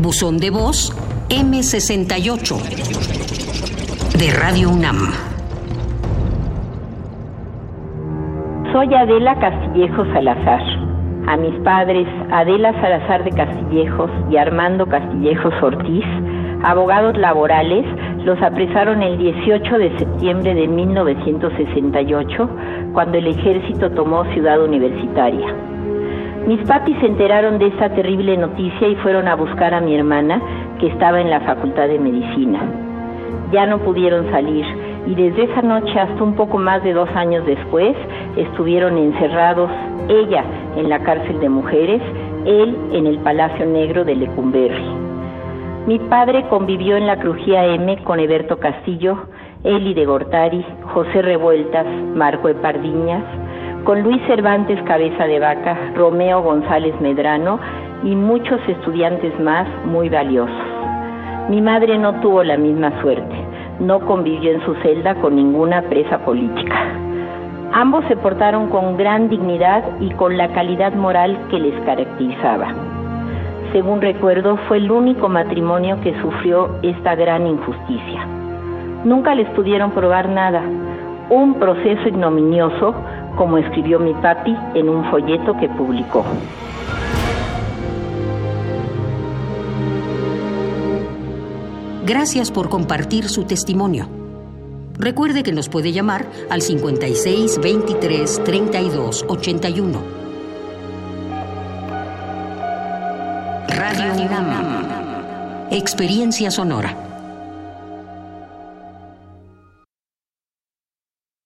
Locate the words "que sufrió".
76.02-76.70